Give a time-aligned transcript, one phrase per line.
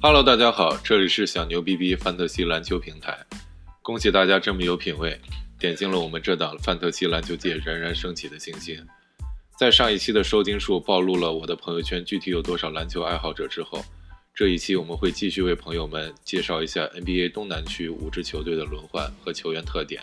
[0.00, 3.18] Hello，大家好，这里是小牛逼逼范特西篮球平台。
[3.82, 5.20] 恭喜大家这么有品位，
[5.58, 8.80] 点进了我们这档范特西篮球界冉冉升起的星星。
[9.58, 13.84] 在上一期的收听数暴露了我的朋友圈具体有多少篮球爱好者之后，
[14.32, 20.00] 这一期我们会继续为朋友们介绍一下 NBA 东南区五支球队的轮换和球员特点。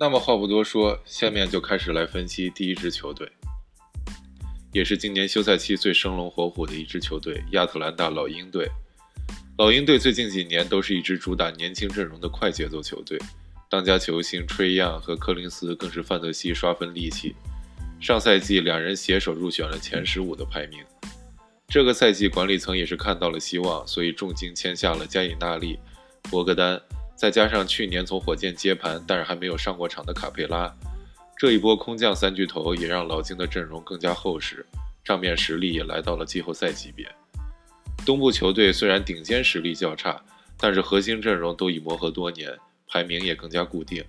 [0.00, 3.30] 那么话不多说，下面就开始来分析第一支球队。
[4.76, 8.68] 也是今年休赛期最生龙活虎的一支球队——亚特兰大老鹰队。
[9.56, 13.18] 老鹰队最近几年都是一支主打年轻阵容的快节奏球队，
[13.70, 17.34] 当家球星吹样和柯林斯更是范特西刷分利器。
[17.98, 20.84] 上赛季两人携手入选了前十五的排名。
[21.68, 25.78] 这个赛季管理层也是看到了希望，所以重金签下了加里纳利、
[26.30, 26.78] 博格丹，
[27.16, 30.70] 再加上去年从火箭接盘但是还没有上过场的卡佩拉。
[31.38, 34.64] 这一波空降三巨头也让老金的阵容更加厚实，
[35.04, 37.06] 账面实力也来到了季后赛级别。
[38.06, 40.18] 东部球队虽然顶尖实力较差，
[40.56, 42.56] 但是核心阵容都已磨合多年，
[42.88, 44.02] 排名也更加固定。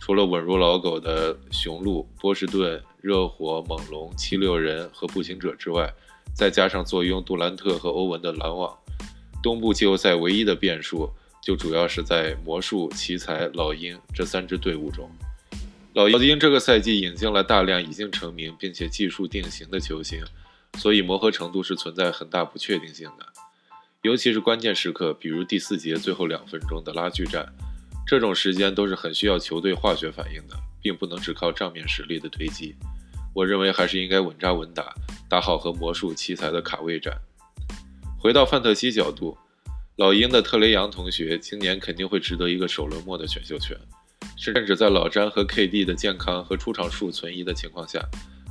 [0.00, 5.92] 除了稳如老狗的雄鹿、波士顿、热火、猛龙、七六人和步行者之外，
[6.34, 8.74] 再加上坐拥杜兰特和欧文的篮网，
[9.42, 11.10] 东部季后赛唯一的变数
[11.42, 15.10] 就主要是在魔术、奇才、老鹰这三支队伍中。
[15.94, 20.24] 老鹰这个赛季引进了大量已经成名并且技术定型的球星，
[20.78, 23.26] 所以磨合程度是存在很大不确定性的。
[24.00, 27.46] 尤其是关键时刻，比如第四节最后两分钟的拉锯战，
[28.06, 32.74] 这种时间都是很需要球队化学反应的，并不能只靠账面实力的推击。
[33.34, 34.94] 我认为还是应该稳扎稳打，
[35.28, 37.14] 打好和魔术奇才的卡位战。
[38.18, 39.36] 回到范特西角度，
[39.96, 43.76] 老鹰的特雷杨同学今年肯定会值得一个首轮末的选秀权。
[44.36, 48.00] 甚至在老詹和 KD 的健康和出场数存疑的情况下，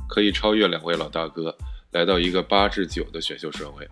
[0.08, 1.56] 可以超越两位老大哥，
[1.90, 3.88] 来到一个八至九的选秀顺位。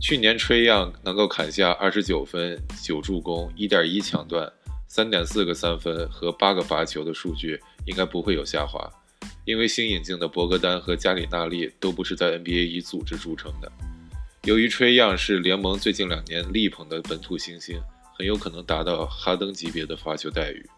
[0.00, 4.52] 去年吹样能够砍下二十九分、九助攻、一点一抢断、
[4.86, 8.86] 三点四个三分和八个罚球的数据，应该不会有下滑。
[9.46, 13.72] 因为新引进的博格丹和加里纳利都不是在 NBA 以组织著称的。
[14.42, 17.80] 由于吹样是联盟最近两年力捧的本土新星，
[18.18, 20.68] 很有可能达到哈登级别的罚球待遇。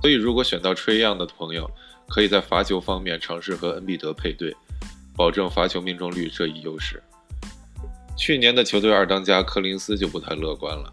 [0.00, 1.70] 所以，如果选到吹样的朋友，
[2.08, 4.56] 可以在罚球方面尝试和恩比德配对，
[5.14, 7.02] 保证罚球命中率这一优势。
[8.16, 10.92] 去年的球队二当家柯林斯就不太乐观了。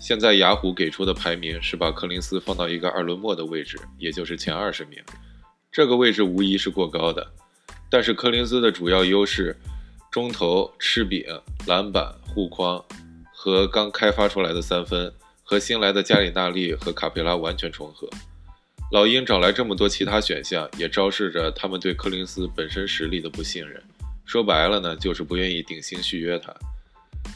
[0.00, 5.02] 现在雅虎给出的排名是把柯林斯放到一个二轮末的位置，也就是前二十名。
[5.70, 7.26] 这个位置无疑是过高的。
[7.90, 9.56] 但是柯林斯的主要优势，
[10.10, 11.24] 中投、吃饼、
[11.66, 12.84] 篮板、护框
[13.32, 15.12] 和刚开发出来的三分，
[15.42, 18.08] 和新来的加里纳利和卡佩拉完全重合。
[18.92, 23.82] 老鹰找来这么多其他选项，也昭示着他们对柯林斯本身实力的不信任。
[24.26, 26.54] 说白了呢，就是不愿意顶薪续约他。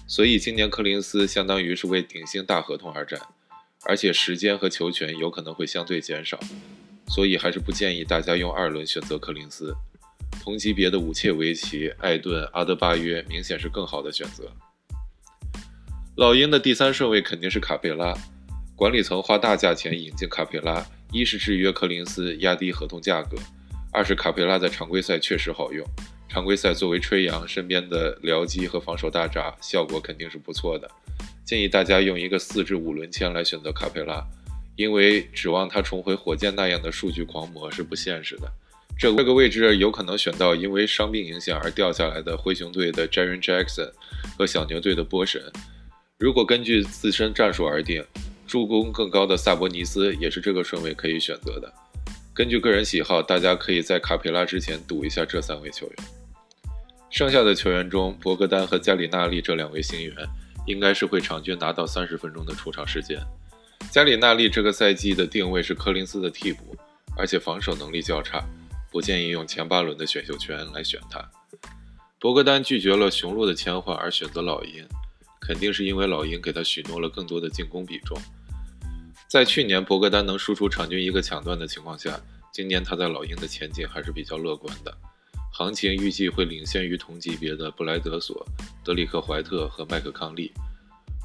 [0.06, 3.18] 所以今年柯林斯相当于是为顶薪大合同而战，
[3.86, 6.38] 而且时间和球权有可能会相对减少。
[7.08, 9.74] 所以还是不建议大家用二轮选择柯林斯。
[10.42, 14.52] 同级别的武切维奇、艾顿、阿德巴约明显是更好的选择。
[16.16, 18.12] 老鹰的第三顺位肯定是卡佩拉，
[18.76, 20.86] 管理层花大价钱引进卡佩拉。
[21.12, 23.38] 一是制约柯林斯，压低合同价格；
[23.92, 25.86] 二是卡佩拉在常规赛确实好用，
[26.28, 30.90] 常规赛作为吹杨身边的僚机和防守大闸，效果肯定是不错的。
[31.44, 34.22] 建议大家用一个四至五轮签来选择卡佩拉，
[34.74, 38.52] 因为指望他重回火箭那样的数据狂魔是不现实的。
[38.98, 43.90] 这这个位置有可能选到因为伤病影响而掉下来的灰熊队的 Jaren Jackson
[44.36, 45.40] 和小牛队的波神。
[46.18, 48.04] 如果根据自身战术而定。
[48.46, 51.72] 助攻更高的萨博尼斯也是这个顺位可以选择的。
[52.32, 55.96] 根据个人喜好，大家可以在卡佩拉之前赌一下这三位球员。
[57.10, 60.14] 剩下的球员中，博格丹和加里纳利这两位新援
[60.66, 63.18] 应该是会场均拿到三十分钟的出场时间。
[63.90, 66.76] 加里纳利这个赛季的定位是柯林斯的替补，
[67.16, 68.44] 而且防守能力较差，
[68.90, 71.26] 不建议用前八轮的选秀权来选他。
[72.18, 74.86] 博格丹拒绝了雄鹿的签换而选择老鹰。
[75.38, 78.20] 肯定是因为老鹰给他许诺了更多的进攻比重。
[79.36, 82.18] 在去年博格丹能输出场均一个抢断的情况下，
[82.50, 84.96] 今年他在老鹰的前景还是比较乐观的。
[85.52, 88.46] 行情预计会领先于同级别的布莱德索、
[88.82, 90.54] 德里克怀特和麦克康利，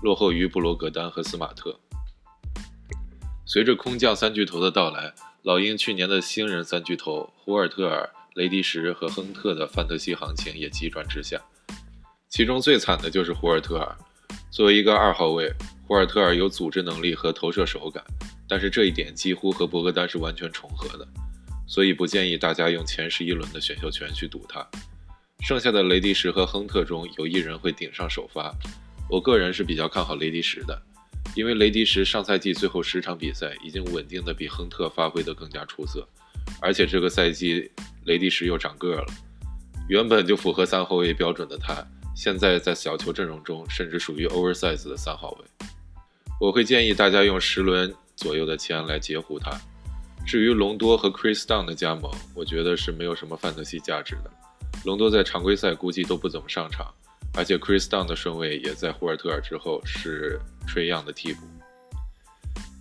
[0.03, 1.79] 落后于布罗格丹和斯马特。
[3.45, 5.13] 随着空降三巨头的到来，
[5.43, 11.41] 老鹰去年的新人三巨头胡尔特尔、雷迪什和亨特的范特西行情也急转直下。
[12.27, 13.97] 其中最惨的就是胡尔特尔。
[14.49, 15.49] 作为一个二号位，
[15.91, 18.01] 霍尔特尔有组织能力和投射手感，
[18.47, 21.05] 但是这一点几乎和博格丹是完全重合的，
[21.67, 24.65] 所以不建议大家用前十一轮的选秀权去赌他。
[25.41, 28.55] 剩下的雷迪什和亨特中有一人会顶上首发，
[29.09, 30.81] 我个人是比较看好雷迪什的，
[31.35, 36.07] 因为雷迪什上赛季最后十场比赛已经稳定的比亨特发挥的更加出色，
[36.61, 37.69] 而且这个赛季
[38.05, 39.07] 雷迪什又长个了，
[39.89, 41.85] 原本就符合三后卫标准的他，
[42.15, 45.45] 现在在小球阵容中甚至属于 oversize 的三号位。
[46.41, 49.51] 我会建议大家用十轮左右的钱来截胡他。
[50.25, 54.31] 至于隆多和 Chris Dunn 的加盟，我觉得是没有什么范特西价值的。
[54.83, 56.91] 隆多在常规赛估计都不怎么上场。
[57.35, 61.41] 而且，Chris Dunn 的顺位也在霍尔特尔之后，是 Trey Young 的替补。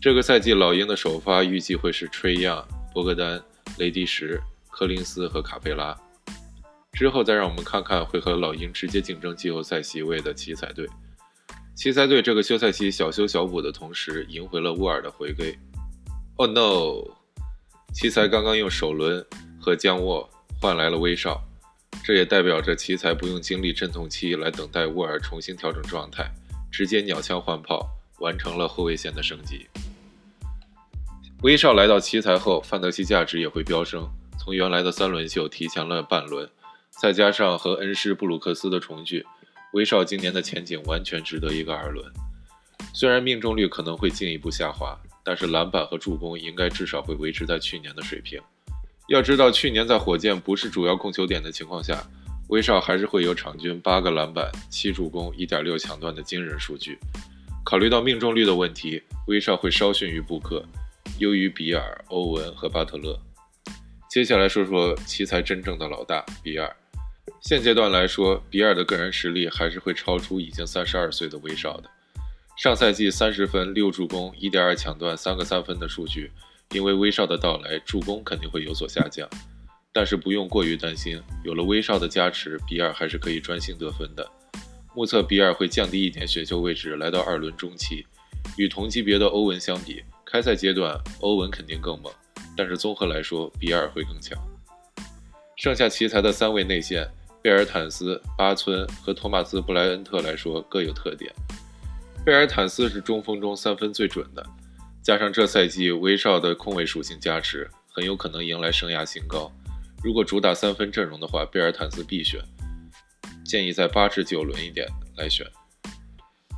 [0.00, 2.64] 这个赛季，老鹰的首发预计会是 Trey Young、
[2.94, 3.42] 博格丹、
[3.76, 4.40] 雷迪什、
[4.70, 5.94] 柯林斯和卡佩拉。
[6.94, 10.88] 之后再让我们看看会和老鹰直接竞争季后赛席位的奇才队。
[11.80, 15.58] 奇才队这个休赛期小修小补的同时，赢回了沃尔的回归。
[16.36, 17.02] Oh no！
[17.94, 19.24] 奇才刚刚用首轮
[19.58, 20.28] 和江沃
[20.60, 21.42] 换来了威少。
[22.04, 26.30] 这也代表着奇才不用经历阵痛期来等待沃尔重新调整状态，
[26.70, 27.88] 直接鸟枪换炮
[28.18, 29.66] 完成了后卫线的升级。
[31.40, 34.06] 威少来到奇才后，范德西价值也会飙升，
[34.38, 36.46] 从原来的三轮秀提前了半轮，
[36.90, 39.24] 再加上和恩师布鲁克斯的重聚，
[39.72, 42.04] 威少今年的前景完全值得一个二轮。
[42.92, 48.40] 虽然命中率可能会进一步下滑，但是篮板和助攻应该至少会维持在去年的水平。
[49.08, 52.04] 要知道，去年在火箭不是主要控球点的情况下，
[52.48, 56.98] 威少还是会有场均八个篮板、七助攻、一点六抢断的惊人数据。
[57.64, 60.64] 考虑到命中率的问题，威少会稍逊于布克，
[61.18, 63.20] 优于比尔、欧文和巴特勒。
[64.08, 66.74] 接下来说说奇才真正的老大比尔。
[67.40, 71.90] 现阶段来说，比尔的个人实力还是会超出已经三十二岁的威少的。
[72.56, 76.30] 上赛季三十分、六助攻、一点二抢断、三个三分的数据。
[76.72, 79.28] 因为威少的到来，助攻肯定会有所下降，
[79.92, 84.24] 但是不用过于担心，有了威少的加持，比尔还是可以专心得分的。
[84.94, 88.06] 目测比尔会降低一点选秀位置，来到二轮中期。
[88.56, 92.12] 与同级别的欧文相比，开赛阶段欧文肯定更猛，
[92.56, 94.38] 但是综合来说，比尔会更强。
[95.56, 97.04] 剩下奇才的三位内线，
[97.42, 101.32] 贝尔坦斯、巴村和托马斯布莱恩特来说各有特点。
[102.24, 104.46] 贝尔坦斯是中锋中三分最准的。
[105.02, 109.50] 加上这赛季威少的控卫属性加持，很有可能迎来生涯新高。
[110.04, 112.38] 如果主打三分阵容的话，贝尔坦斯必选，
[113.42, 114.86] 建议在八至九轮一点
[115.16, 115.46] 来选。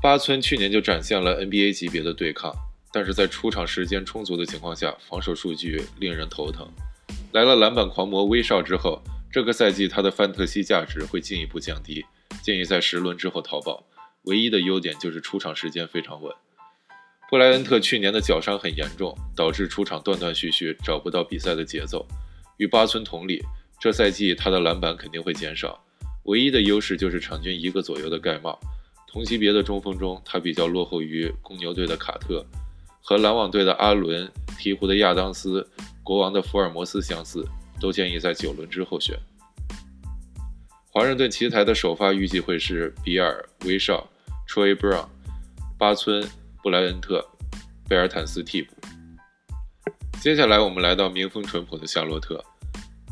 [0.02, 2.52] 八村去年就展现了 NBA 级别的对抗，
[2.92, 6.68] 但是在出场时间充足的情况下，防守数据令人头疼。
[7.30, 9.00] 来了篮板狂魔威少之后，
[9.32, 12.04] 这个赛季他的范特西价值会进一步降低，
[12.42, 13.82] 建议在十轮之后淘宝。
[14.24, 16.30] 唯一的优点就是出场时间非常稳。
[17.30, 22.06] 布莱恩特去年的脚伤很严重，导致出场断断续续，找不到比赛的节奏。
[22.58, 23.42] 与巴村同理，
[23.80, 25.82] 这赛季他的篮板肯定会减少，
[26.24, 28.60] 唯一的优势就是场均一个左右的盖帽。
[29.10, 32.44] 同级别的中锋中，他比较落后于公牛队的卡特，
[33.00, 35.66] 和篮网队的阿伦、鹈鹕的亚当斯、
[36.02, 37.48] 国王的福尔摩斯相似，
[37.82, 39.18] 都建议在九轮之后选。
[40.90, 44.08] 华盛顿奇才的首发预计会是比尔、威少、
[44.48, 45.08] Troy Brown、
[45.76, 46.24] 巴村。
[46.64, 47.28] 布莱恩特、
[47.88, 48.72] 贝尔坦斯替补。
[50.20, 52.40] 接下来我们来到民风淳朴的夏洛特。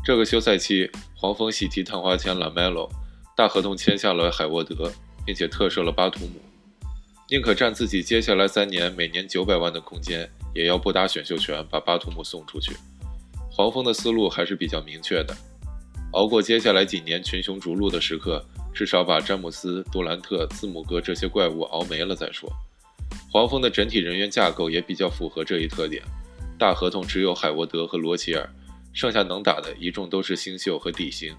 [0.05, 2.89] 这个休赛期，黄蜂喜提探花签拉梅洛，
[3.35, 4.89] 大合同签下了海沃德，
[5.25, 6.39] 并且特赦了巴图姆，
[7.27, 12.71] 宁可占自己接下来三年每年九百万的空间，也要不打选秀权把巴图姆送出去。
[13.53, 15.35] 黄蜂的思路还是比较明确的，
[16.13, 18.43] 熬过接下来几年群雄逐鹿的时刻，
[18.73, 22.49] 至少把詹姆斯、杜兰特、字母哥这些怪物熬没了再说。
[23.29, 26.01] 黄蜂的整体人员架构也比较符合这一特点，
[26.57, 28.49] 大合同只有海沃德和罗齐尔，
[28.93, 31.33] 剩下能打的一众都是新秀和底薪。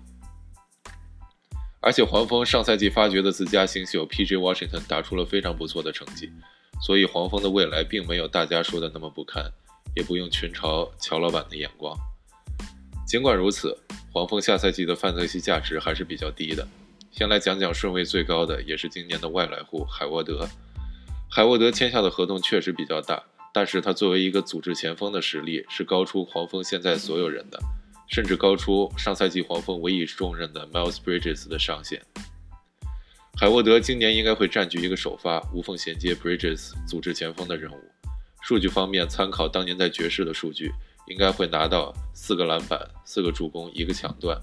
[1.81, 4.37] 而且黄蜂上赛季发掘的自家新秀 P.J.
[4.37, 6.31] Washington 打出了非常不错的成绩，
[6.81, 9.51] 所以黄蜂的未来并没有大家说的那么不堪，
[9.95, 11.97] 也不用群嘲乔老板的眼光。
[13.07, 13.77] 尽管如此，
[14.13, 16.67] 黄蜂下赛季的范特西价值还是比较低的。
[17.11, 20.49] 先来讲讲顺位最高的，也是今年的外来户海沃德。
[21.31, 23.23] 海沃德签下的合同确实比较大，
[23.53, 27.59] 但是他作为一个组织前锋的实力是高出黄蜂现在所有人的，
[28.09, 32.01] 甚至高出上赛季黄蜂委以重任的 Miles Bridges 的上限。
[33.39, 37.92] 海沃德今年应该会占据一个首发，无缝衔接 Bridges 组织前锋的任务。
[38.43, 40.73] 数据方面，参考当年在爵士的数据，
[41.07, 44.39] 应该会拿到四个篮板、四个助攻、一个抢断，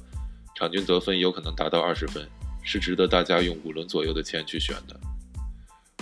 [0.56, 2.28] 场均得分有可能达到二十分，
[2.64, 5.00] 是值得大家用五轮左右的钱去选的。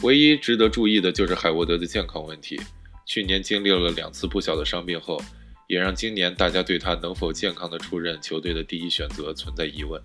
[0.03, 2.61] 唯一值得注意的就是海沃德的健康问题。
[3.05, 5.19] 去年经历了两次不小的伤病后，
[5.67, 9.99] 也让今年大家对他能否健康的出任球队的第一选择存在疑问。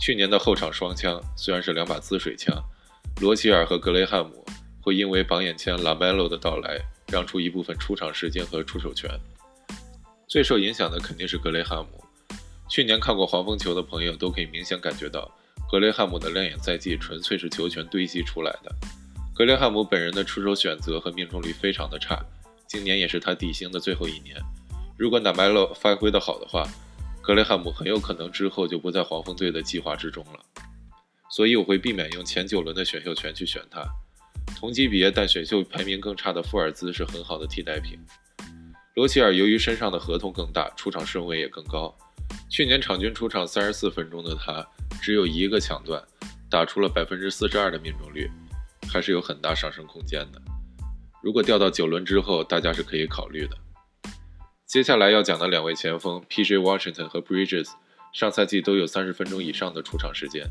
[0.00, 2.60] 去年的后场双枪虽然是两把滋水枪，
[3.20, 4.44] 罗齐尔和格雷汉姆
[4.82, 9.08] 会因为榜眼签拉梅洛的到来，让出一部分出场时间和出手权。
[10.28, 12.04] 最受影响的肯定是格雷汉姆。
[12.68, 15.30] 去年看过黄蜂球的朋友都可以明显感觉到，
[15.70, 18.74] 格雷汉姆的亮眼赛季纯粹是球权堆积出来的。
[19.34, 22.22] 格雷汉姆本人的出手选择和命中率非常的差，
[22.66, 24.36] 今年也是他底薪的最后一年。
[24.98, 26.66] 如果纳梅洛发挥的好的话，
[27.22, 30.40] 格雷汉姆很有可能之后就不在黄蜂队的计划之中了。
[31.30, 33.82] 所以我会避免用前九轮的选秀权去选他。
[34.62, 37.98] 同级别但选秀排名更差的富尔兹是很好的替代品。
[38.94, 41.92] 罗齐尔由于身上的合同更大，出场顺位也更高。
[42.48, 44.64] 去年场均出场三十四分钟的他，
[45.02, 46.00] 只有一个抢断，
[46.48, 48.30] 打出了百分之四十二的命中率，
[48.88, 50.40] 还是有很大上升空间的。
[51.24, 53.58] 如果掉到九轮之后，大家是可以考虑的。
[54.64, 56.58] 接下来要讲的两位前锋 P.J.
[56.58, 57.68] Washington 和 Bridges，
[58.14, 60.48] 上赛季都有三十分钟以上的出场时间，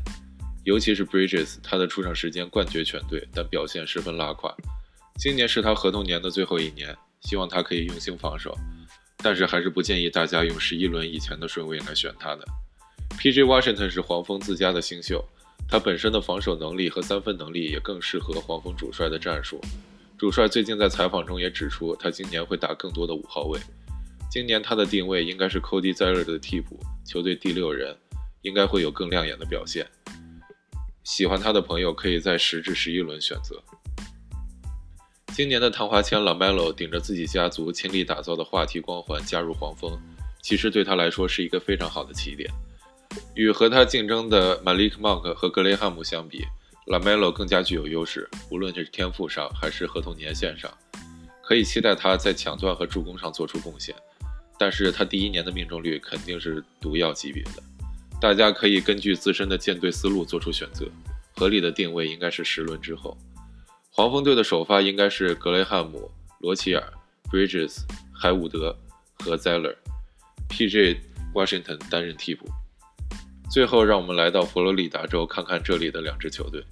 [0.64, 4.54] 尤其是 Bridges，他的出场时间冠绝全队，但表现十分拉胯。
[5.18, 8.56] 今年是他合同年的最后一年，希望他可以用心防守。
[9.24, 12.44] 但是还是不建议大家用十一轮以前的顺位来选他的。
[13.18, 13.44] P.J.
[13.44, 15.24] Washington 是黄蜂自家的新秀，
[15.68, 19.60] 他本身的防守能力和三分能力也更适合黄蜂主帅的战术。
[20.18, 23.60] 主帅最近在采访中也指出，他今年会打更多的五号位。
[24.30, 27.96] 今年他的定位应该是 Cody Zeller 的替补，球队第六人，
[28.40, 29.86] 应该会有更亮眼的表现。
[31.04, 33.62] 喜欢他的朋友可以在十至十一轮选择。
[35.34, 39.98] 今年的昙花签 LaMelo 顶着自己家族倾力打造的话题光环加入黄蜂，
[40.42, 42.50] 其实对他来说是一个非常好的起点。
[43.34, 46.44] 与和他竞争的 Malik Monk 和格雷汉姆相比
[46.86, 50.70] ，LaMelo 更加具有优势，无论是天赋上还是合同年限上，
[51.42, 53.94] 可以期待他在抢断和助攻上做出贡献。
[54.58, 57.62] 但是他第一年的命中率肯定是毒药级别的，
[58.22, 60.86] 大家可以根据自身的舰队思路做出选择，
[61.34, 63.18] 合理的定位应该是十轮之后。
[63.90, 66.92] 黄蜂队的首发应该是格雷汉姆、罗齐尔、
[67.32, 67.80] Bridges、
[68.14, 68.78] 海伍德
[69.18, 71.00] 和 Zeller，P.J.
[71.34, 72.48] Washington 担任替补。
[73.50, 76.64] 最后，让我们来到佛罗里达州看看这里的两支球队。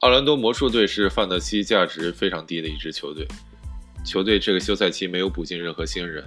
[0.00, 3.24] 奥兰多魔术队是范德西价值非常低的一支球队，
[4.04, 6.24] 球队这个休赛期没有补进任何新人，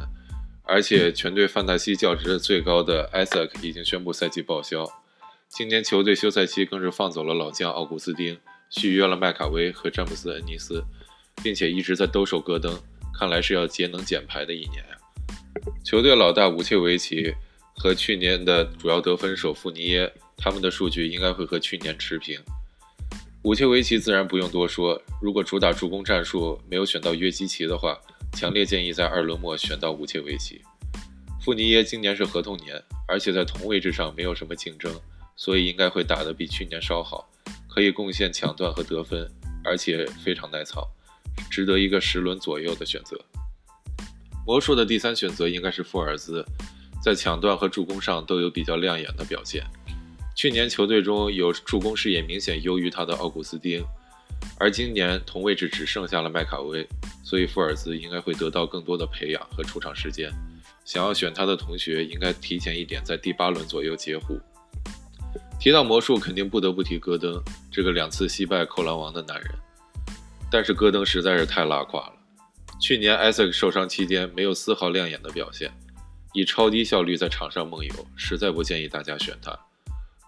[0.64, 4.90] 而且全队范德西价值最高的 Isaac 已经宣布赛季报销。
[5.50, 8.38] 今年球队休赛期更是放走了老将奥古斯丁。
[8.70, 10.82] 续约了麦卡威和詹姆斯·恩尼斯，
[11.44, 12.80] 并且一直在兜售戈登，
[13.14, 14.98] 看来是要节能减排的一年呀。
[15.84, 17.36] 球队老大武切维奇
[17.76, 22.40] 和去年的主要得分手富尼耶，他们的数据应该会和去年持平。
[23.44, 28.00] 武切维奇自然不用多说，如果主打助攻战术没有选到约基奇的话，
[28.34, 30.62] 强烈建议在二轮末选到武切维奇。
[31.44, 34.94] 富尼耶今年是合同年，而且在同位置上没有什么竞争，
[35.36, 37.28] 所以应该会打得比去年稍好。
[37.68, 39.26] 可以贡献抢断和得分，
[39.64, 40.88] 而且非常耐操，
[41.50, 43.18] 值得一个十轮左右的选择。
[44.46, 46.46] 魔术的第三选择应该是富尔兹，
[47.02, 49.64] 在抢断和助攻上都有比较亮眼的表现。
[50.36, 53.84] 去年球队中有助攻视野明显优于他的奥古斯丁，
[54.58, 56.88] 而今年同位置只剩下了麦卡威，
[57.24, 60.32] 所以富尔兹应该会得到更多的培养和出场时间。
[60.86, 64.40] 想要选他的同学应该提前一点，在第八轮左右截胡。
[65.60, 69.52] 提到魔术，肯定不得不提戈登这个两次惜败扣篮王的男人。
[70.52, 72.14] 但是戈登实在是太拉胯了。
[72.80, 75.72] 去年艾塞克受伤期间没有丝毫亮眼的表现，
[76.34, 79.58] 以超低效率在场上梦游，实在不建议大家选他。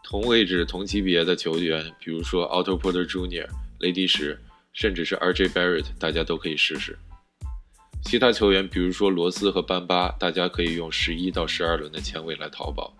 [0.04, 3.48] 同位置、同级别的球员，比如说 Otto Porter Jr.、
[3.84, 4.40] 雷迪什，
[4.72, 5.50] 甚至是 R.J.
[5.50, 6.98] Barrett，大家都可以试试。
[8.02, 12.96] 其他球员，比如说罗斯和班巴，大家可以用十一到十二轮的前卫来淘宝。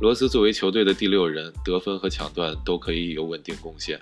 [0.00, 4.00] 罗斯作为球队的第六人，得分和抢断都可以有稳定贡献。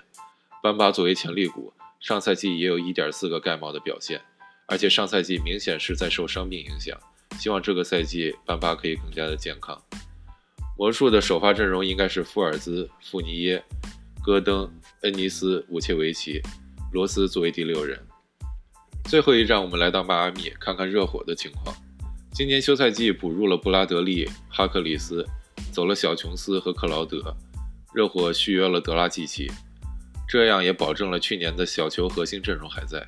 [0.61, 4.21] 班巴作为潜力股，上赛季也有一点四个盖帽的表现，
[4.67, 6.95] 而且上赛季明显是在受伤病影响。
[7.39, 9.81] 希望这个赛季班巴可以更加的健康。
[10.77, 13.63] 魔术的首发阵容应该是富尔兹、富尼耶、
[14.23, 16.41] 戈登、恩尼斯、武切维奇、
[16.93, 17.99] 罗斯作为第六人。
[19.03, 21.75] 最后一站，我们来到迈阿密看看热火的情况。
[22.31, 25.25] 今年休赛季补入了布拉德利、哈克里斯。
[25.71, 27.35] 走了小琼斯和克劳德，
[27.95, 29.51] 热火续约了德拉季奇，
[30.29, 33.07] 这样也保证了去年的小球核心阵容还在。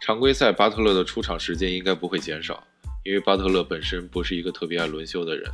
[0.00, 2.62] 常规赛巴特勒的出场时间应该不会减少，
[3.04, 5.50] 因为巴特勒本身不是一个特别爱轮休的人，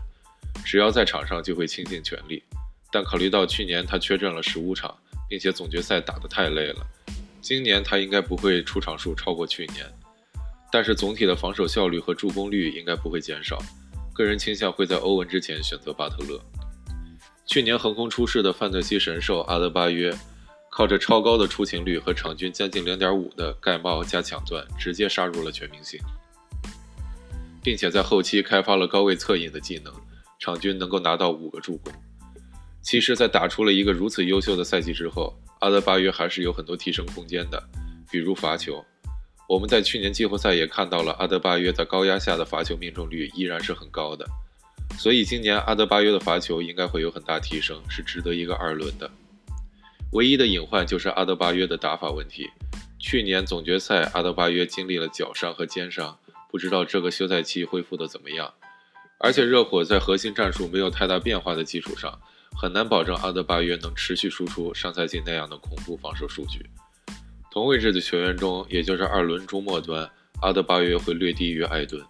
[0.62, 2.42] 只要在场上就会倾尽全力。
[2.96, 4.96] 但考虑到去年他缺阵了十五场，
[5.28, 6.76] 并且总决赛打得太累了，
[7.42, 9.84] 今年他应该不会出场数超过去年。
[10.72, 13.58] 但是总体的防守效率和助攻率应该不会减少。
[14.14, 16.40] 个人倾向会在欧文之前选择巴特勒。
[17.44, 20.10] 去年横空出世的范特西神兽阿德巴约，
[20.70, 26.00] 靠着超高的出勤率和场均将近零点五的盖帽加抢断，直接杀入了全明星，
[27.62, 29.92] 并且在后期开发了高位策应的技能，
[30.38, 31.92] 场均能够拿到五个助攻。
[32.86, 37.60] 其实，在打出了一个如此优秀的赛季之后，阿德巴约还是有很多提升空间的，
[38.12, 38.84] 比如罚球。
[39.48, 44.24] 我们在去年季后赛也看到了阿德巴约在高压下的罚球命中率依然是很高的，
[44.96, 49.10] 所以今年阿德巴约的罚球应该会有很大提升，是值得一个二轮的。
[50.12, 52.48] 唯一的隐患就是阿德巴约的打法问题。
[53.00, 56.16] 去年总决赛阿德巴约经历了脚伤和肩伤，
[56.48, 58.54] 不知道这个休赛期恢复的怎么样。
[59.18, 62.20] 而且热火在核心战术没有太大变化的基础上，
[62.54, 66.68] 很难保证阿德巴约能持续输出上赛季那样的恐怖防守数据。
[67.50, 70.10] 同位置的球员中，也就是二轮中末端，
[70.42, 72.04] 阿德巴约会略低于艾顿。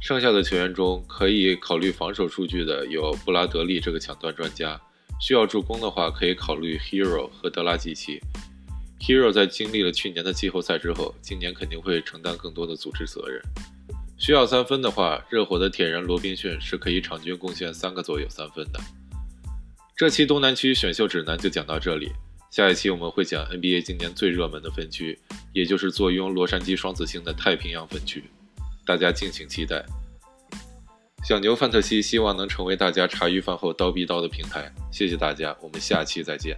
[0.00, 4.80] 剩下的球员中，可以考虑防守数据的有布拉德利这个抢断专家。
[5.20, 8.20] 需要助攻的话，可以考虑 Hero 和德拉季奇。
[9.00, 13.42] Hero 在经历了去年的季后赛之后，今年肯定会承担更多的组织责任。
[14.16, 18.80] 需要三分的话，热火的铁人罗宾逊是可以场均贡献三个左右三分的。
[19.98, 22.12] 这期东南区选秀指南就讲到这里。
[22.52, 25.18] 下一期我们会讲 NBA 今年最热门的分区，
[25.52, 28.22] 也就是坐拥洛杉矶双子星的太平洋分区，
[28.86, 29.84] 大家敬请期待。
[31.24, 36.56] 小牛范特西希望能成为大家茶余饭后叨逼叨的平台，谢谢大家，我们下期再见。